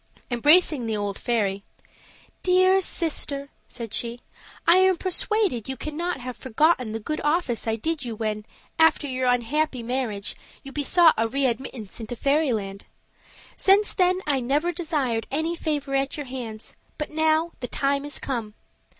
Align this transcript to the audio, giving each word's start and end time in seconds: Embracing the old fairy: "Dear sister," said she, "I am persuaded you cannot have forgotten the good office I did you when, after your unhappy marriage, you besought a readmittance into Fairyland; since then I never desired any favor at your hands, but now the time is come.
Embracing 0.31 0.87
the 0.87 0.97
old 0.97 1.19
fairy: 1.19 1.61
"Dear 2.41 2.81
sister," 2.81 3.51
said 3.67 3.93
she, 3.93 4.19
"I 4.65 4.77
am 4.77 4.97
persuaded 4.97 5.69
you 5.69 5.77
cannot 5.77 6.19
have 6.21 6.35
forgotten 6.35 6.91
the 6.91 6.99
good 6.99 7.21
office 7.23 7.67
I 7.67 7.75
did 7.75 8.03
you 8.03 8.15
when, 8.15 8.47
after 8.79 9.07
your 9.07 9.27
unhappy 9.29 9.83
marriage, 9.83 10.35
you 10.63 10.71
besought 10.71 11.13
a 11.19 11.27
readmittance 11.27 11.99
into 11.99 12.15
Fairyland; 12.15 12.85
since 13.55 13.93
then 13.93 14.21
I 14.25 14.39
never 14.39 14.71
desired 14.71 15.27
any 15.29 15.55
favor 15.55 15.93
at 15.93 16.17
your 16.17 16.25
hands, 16.25 16.73
but 16.97 17.11
now 17.11 17.51
the 17.59 17.67
time 17.67 18.03
is 18.03 18.17
come. 18.17 18.55